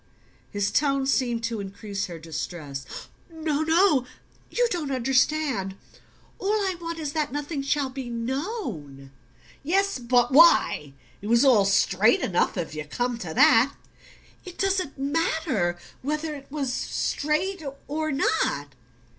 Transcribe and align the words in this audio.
His 0.49 0.71
tone 0.71 1.05
seemed 1.05 1.43
to 1.43 1.59
increase 1.59 2.07
her 2.07 2.17
distress. 2.17 2.87
"No, 3.29 3.61
no 3.61 4.07
you 4.49 4.67
don't 4.71 4.89
understand. 4.89 5.75
All 6.39 6.47
I 6.53 6.75
want 6.81 6.97
is 6.97 7.13
that 7.13 7.31
nothing 7.31 7.61
shall 7.61 7.91
be 7.91 8.09
known." 8.09 9.11
"Yes; 9.61 9.99
but 9.99 10.31
WHY? 10.31 10.93
It 11.21 11.27
was 11.27 11.45
all 11.45 11.65
straight 11.65 12.21
enough, 12.21 12.57
if 12.57 12.73
you 12.73 12.83
come 12.85 13.19
to 13.19 13.31
that." 13.35 13.75
"It 14.43 14.57
doesn't 14.57 14.97
matter... 14.97 15.77
whether 16.01 16.33
it 16.33 16.47
was 16.51 16.73
straight... 16.73 17.61
or... 17.87 18.11
not 18.11 18.73